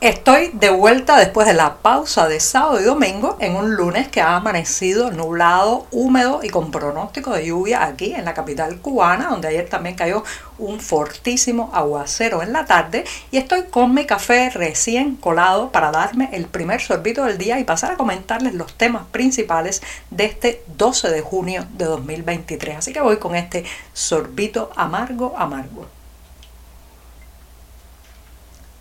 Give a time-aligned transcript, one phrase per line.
[0.00, 4.22] Estoy de vuelta después de la pausa de sábado y domingo en un lunes que
[4.22, 9.48] ha amanecido nublado, húmedo y con pronóstico de lluvia aquí en la capital cubana, donde
[9.48, 10.24] ayer también cayó
[10.56, 16.30] un fortísimo aguacero en la tarde y estoy con mi café recién colado para darme
[16.32, 21.10] el primer sorbito del día y pasar a comentarles los temas principales de este 12
[21.10, 22.78] de junio de 2023.
[22.78, 25.99] Así que voy con este sorbito amargo, amargo.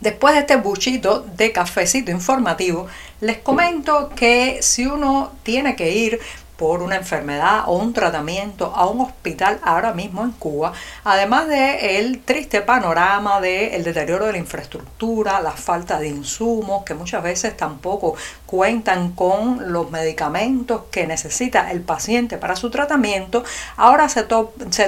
[0.00, 2.86] Después de este buchito de cafecito informativo,
[3.20, 6.20] les comento que si uno tiene que ir
[6.58, 10.72] por una enfermedad o un tratamiento a un hospital ahora mismo en Cuba,
[11.04, 16.94] además de el triste panorama del deterioro de la infraestructura, la falta de insumos, que
[16.94, 18.14] muchas veces tampoco
[18.48, 23.44] cuentan con los medicamentos que necesita el paciente para su tratamiento,
[23.76, 24.24] ahora se,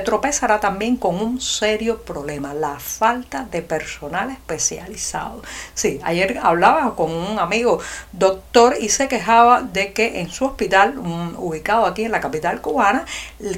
[0.03, 5.43] tropezará también con un serio problema, la falta de personal especializado.
[5.75, 7.81] Sí, ayer hablaba con un amigo
[8.13, 11.37] doctor y se quejaba de que en su hospital, un,
[11.87, 13.05] aquí en la capital cubana,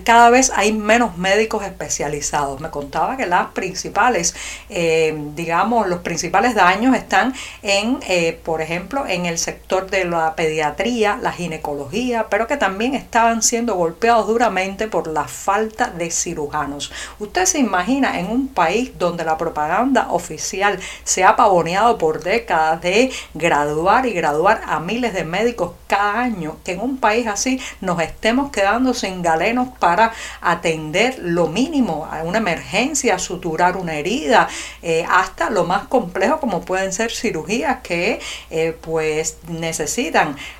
[0.03, 2.61] cada vez hay menos médicos especializados.
[2.61, 4.35] Me contaba que las principales,
[4.69, 10.35] eh, digamos, los principales daños están en, eh, por ejemplo, en el sector de la
[10.35, 16.91] pediatría, la ginecología, pero que también estaban siendo golpeados duramente por la falta de cirujanos.
[17.21, 22.81] Usted se imagina en un país donde la propaganda oficial se ha pavoneado por décadas
[22.81, 27.61] de graduar y graduar a miles de médicos cada año, que en un país así
[27.81, 34.49] nos estemos quedando sin galenos para atender lo mínimo a una emergencia, suturar una herida,
[34.83, 38.21] eh, hasta lo más complejo como pueden ser cirugías que
[38.51, 39.82] eh, pues necesitan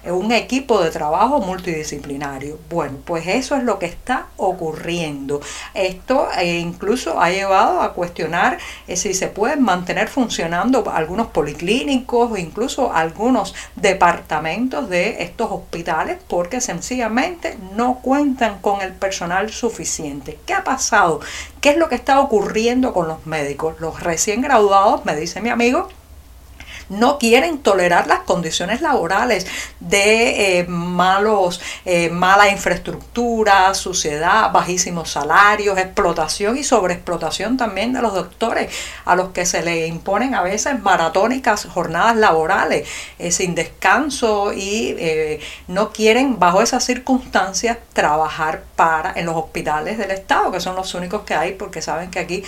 [0.05, 2.59] un equipo de trabajo multidisciplinario.
[2.71, 5.41] Bueno, pues eso es lo que está ocurriendo.
[5.75, 8.59] Esto eh, incluso ha llevado a cuestionar
[8.95, 16.61] si se pueden mantener funcionando algunos policlínicos o incluso algunos departamentos de estos hospitales porque
[16.61, 20.39] sencillamente no cuentan con el personal suficiente.
[20.47, 21.21] ¿Qué ha pasado?
[21.61, 23.77] ¿Qué es lo que está ocurriendo con los médicos?
[23.81, 25.89] Los recién graduados, me dice mi amigo,
[26.89, 29.47] no quieren tolerar las condiciones laborales
[29.81, 38.15] de eh, malos, eh, mala infraestructura, suciedad, bajísimos salarios, explotación y sobreexplotación también de los
[38.15, 38.73] doctores,
[39.05, 42.89] a los que se le imponen a veces maratónicas jornadas laborales
[43.19, 44.97] eh, sin descanso y
[45.69, 50.95] no quieren bajo esas circunstancias trabajar para en los hospitales del Estado, que son los
[50.95, 52.45] únicos que hay porque saben que aquí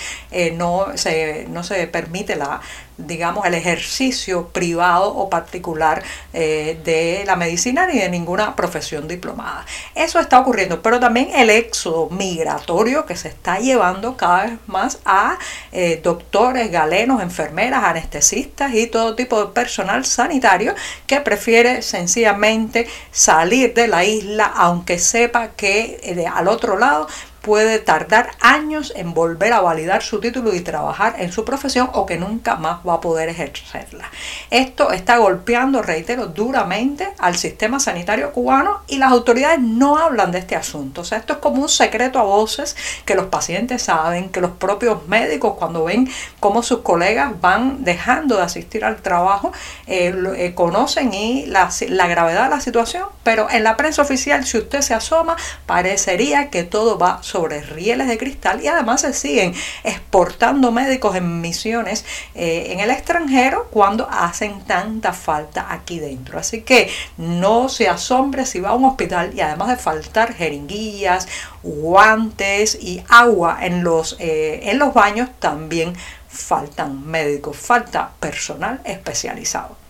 [0.54, 2.60] no, se, no se permite la
[2.96, 9.64] digamos, el ejercicio privado o particular eh, de la medicina ni de ninguna profesión diplomada.
[9.94, 14.98] Eso está ocurriendo, pero también el éxodo migratorio que se está llevando cada vez más
[15.04, 15.38] a
[15.72, 20.74] eh, doctores, galenos, enfermeras, anestesistas y todo tipo de personal sanitario
[21.06, 27.08] que prefiere sencillamente salir de la isla aunque sepa que eh, al otro lado
[27.44, 32.06] puede tardar años en volver a validar su título y trabajar en su profesión o
[32.06, 34.10] que nunca más va a poder ejercerla.
[34.50, 40.38] Esto está golpeando, reitero, duramente al sistema sanitario cubano y las autoridades no hablan de
[40.38, 41.02] este asunto.
[41.02, 44.52] O sea, esto es como un secreto a voces que los pacientes saben, que los
[44.52, 49.52] propios médicos cuando ven cómo sus colegas van dejando de asistir al trabajo,
[49.86, 51.68] eh, eh, conocen y la,
[52.08, 56.64] gravedad de la situación, pero en la prensa oficial, si usted se asoma, parecería que
[56.64, 59.52] todo va sobre rieles de cristal y además se siguen
[59.82, 62.04] exportando médicos en misiones
[62.36, 66.38] eh, en el extranjero cuando hacen tanta falta aquí dentro.
[66.38, 71.26] Así que no se asombre si va a un hospital y además de faltar jeringuillas,
[71.64, 75.92] guantes y agua en los, eh, en los baños, también
[76.28, 79.83] faltan médicos, falta personal especializado.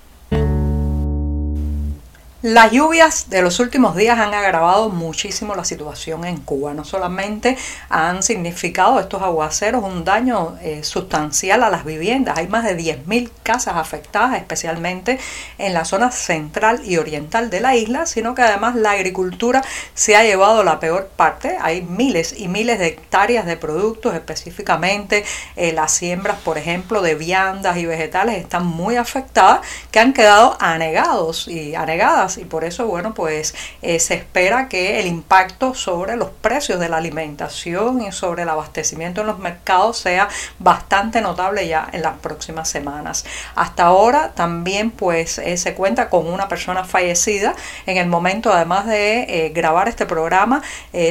[2.45, 6.75] Las lluvias de los últimos días han agravado muchísimo la situación en Cuba.
[6.75, 7.57] No solamente
[7.89, 13.31] han significado estos aguaceros un daño eh, sustancial a las viviendas, hay más de 10.000
[13.43, 15.19] casas afectadas, especialmente
[15.57, 19.65] en la zona central y oriental de la isla, sino que además la agricultura
[19.95, 21.57] se ha llevado la peor parte.
[21.63, 25.25] Hay miles y miles de hectáreas de productos, específicamente
[25.57, 29.61] eh, las siembras, por ejemplo, de viandas y vegetales están muy afectadas,
[29.91, 35.01] que han quedado anegados y anegadas y por eso, bueno, pues eh, se espera que
[35.01, 39.99] el impacto sobre los precios de la alimentación y sobre el abastecimiento en los mercados
[39.99, 40.29] sea
[40.59, 43.25] bastante notable ya en las próximas semanas.
[43.55, 47.55] Hasta ahora también pues eh, se cuenta con una persona fallecida.
[47.87, 50.63] En el momento además de grabar este programa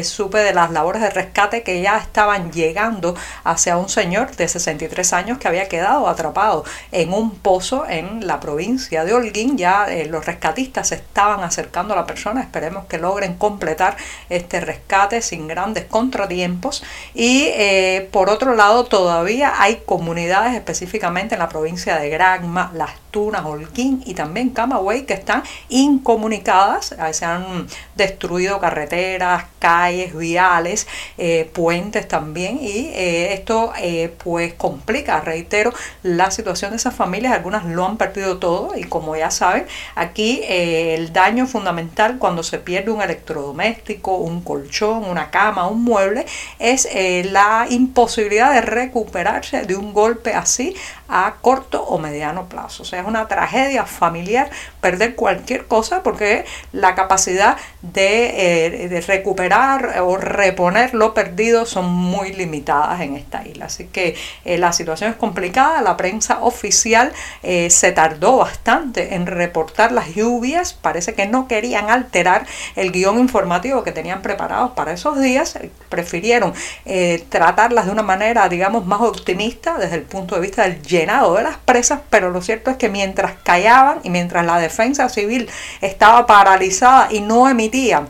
[0.04, 5.14] supe de las labores de rescate que ya estaban llegando hacia un señor de 63
[5.14, 9.58] años que había quedado atrapado en un pozo en la provincia de Holguín.
[9.58, 12.42] Ya eh, los rescatistas se estaban acercando a la persona.
[12.42, 13.96] Esperemos que logren completar
[14.30, 16.84] este rescate sin grandes contratiempos.
[17.14, 23.03] Y eh, por otro lado, todavía hay comunidades específicamente en la provincia de Granma, Las
[23.14, 26.94] Tunas, Holguín y también Camagüey que están incomunicadas.
[27.12, 30.88] Se han destruido carreteras, calles, viales,
[31.18, 33.72] eh, puentes también y esto
[34.18, 35.72] pues complica, reitero,
[36.02, 37.34] la situación de esas familias.
[37.34, 42.44] Algunas lo han perdido todo y como ya saben, aquí eh, el daño fundamental cuando
[42.44, 46.26] se pierde un electrodoméstico, un colchón, una cama, un mueble,
[46.60, 50.76] es eh, la imposibilidad de recuperarse de un golpe así
[51.14, 52.84] a corto o mediano plazo.
[52.84, 54.50] O sea, es una tragedia familiar
[54.82, 62.34] perder cualquier cosa porque la capacidad de, eh, recuperar o reponer lo perdido son muy
[62.34, 63.66] limitadas en esta isla.
[63.66, 64.16] Así que
[64.46, 65.82] la situación es complicada.
[65.82, 67.12] La prensa oficial
[67.42, 72.46] se tardó bastante en reportar las lluvias, parece que no querían alterar
[72.76, 75.58] el guion informativo que tenían preparados para esos días,
[75.90, 76.54] prefirieron
[76.86, 81.44] eh, tratarlas de una manera, digamos, más optimista desde el punto de vista del de
[81.44, 85.50] las presas, pero lo cierto es que mientras callaban y mientras la defensa civil
[85.82, 88.08] estaba paralizada y no emitía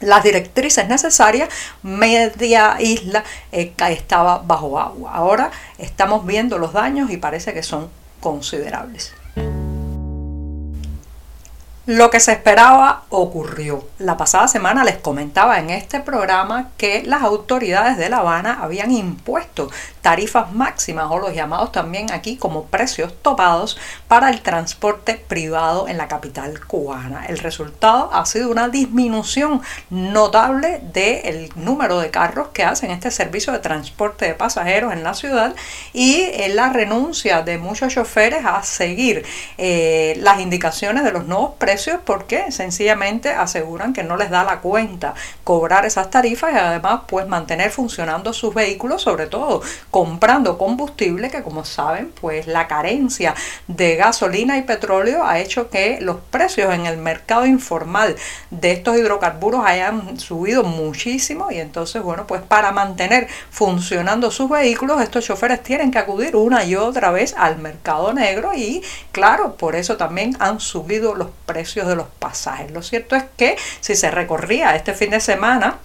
[0.00, 1.48] las directrices necesarias,
[1.82, 5.12] media isla eh, estaba bajo agua.
[5.14, 7.88] Ahora estamos viendo los daños y parece que son
[8.20, 9.14] considerables.
[11.86, 13.86] Lo que se esperaba ocurrió.
[13.98, 18.90] La pasada semana les comentaba en este programa que las autoridades de La Habana habían
[18.90, 19.68] impuesto
[20.00, 23.78] tarifas máximas o los llamados también aquí como precios topados
[24.08, 27.26] para el transporte privado en la capital cubana.
[27.26, 29.60] El resultado ha sido una disminución
[29.90, 35.12] notable del número de carros que hacen este servicio de transporte de pasajeros en la
[35.12, 35.54] ciudad
[35.92, 39.26] y eh, la renuncia de muchos choferes a seguir
[39.58, 41.73] eh, las indicaciones de los nuevos precios
[42.04, 45.14] porque sencillamente aseguran que no les da la cuenta.
[45.42, 51.42] Cobrar esas tarifas y además pues mantener funcionando sus vehículos sobre todo comprando combustible que
[51.42, 53.34] como saben pues la carencia
[53.66, 58.16] de gasolina y petróleo ha hecho que los precios en el mercado informal
[58.50, 65.00] de estos hidrocarburos hayan subido muchísimo y entonces bueno pues para mantener funcionando sus vehículos
[65.00, 68.82] estos choferes tienen que acudir una y otra vez al mercado negro y
[69.12, 72.70] claro por eso también han subido los precios de los pasajes.
[72.70, 75.78] Lo cierto es que si se recorría este fin de semana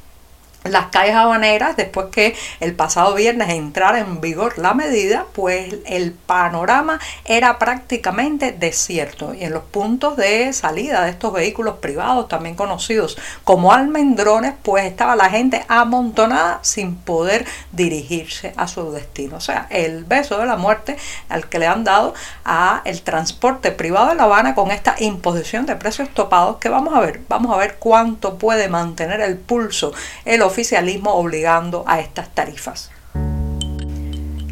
[0.64, 6.12] las calles habaneras, después que el pasado viernes entrara en vigor la medida, pues el
[6.12, 9.34] panorama era prácticamente desierto.
[9.34, 14.86] Y en los puntos de salida de estos vehículos privados, también conocidos como almendrones, pues
[14.86, 19.38] estaba la gente amontonada sin poder dirigirse a su destino.
[19.38, 20.98] O sea, el beso de la muerte
[21.30, 22.14] al que le han dado
[22.44, 26.94] a el transporte privado de La Habana con esta imposición de precios topados que vamos
[26.94, 29.94] a ver, vamos a ver cuánto puede mantener el pulso
[30.26, 32.92] el oficialismo obligando a estas tarifas.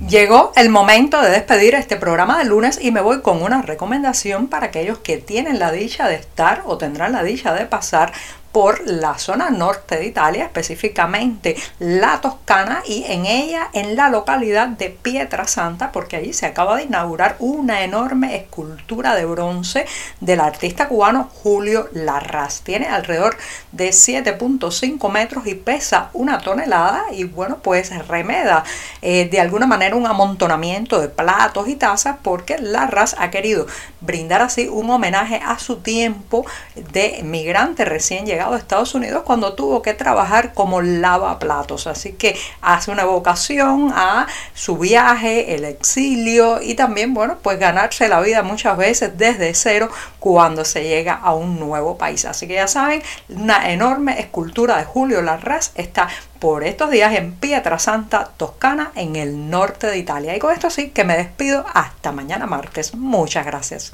[0.08, 4.48] Llegó el momento de despedir este programa de lunes y me voy con una recomendación
[4.48, 8.14] para aquellos que tienen la dicha de estar o tendrán la dicha de pasar
[8.58, 14.68] por la zona norte de Italia, específicamente la Toscana y en ella en la localidad
[14.68, 19.86] de Pietrasanta, porque allí se acaba de inaugurar una enorme escultura de bronce
[20.22, 22.62] del artista cubano Julio Larraz.
[22.62, 23.38] Tiene alrededor
[23.74, 28.64] de 7.5 metros y pesa una tonelada y bueno, pues remeda
[29.04, 33.68] eh, de alguna manera un amontonamiento de platos y tazas porque Larraz ha querido
[34.02, 36.44] brindar así un homenaje a su tiempo
[36.92, 41.88] de migrante recién llegado de Estados Unidos cuando tuvo que trabajar como lavaplatos.
[41.88, 48.08] Así que hace una evocación a su viaje, el exilio y también, bueno, pues ganarse
[48.08, 49.90] la vida muchas veces desde cero
[50.20, 52.26] cuando se llega a un nuevo país.
[52.26, 56.08] Así que ya saben, una enorme escultura de Julio Larraz está
[56.40, 60.36] por estos días en Pietrasanta, Toscana, en el norte de Italia.
[60.36, 62.94] Y con esto sí que me despido hasta mañana martes.
[62.94, 63.94] Muchas gracias.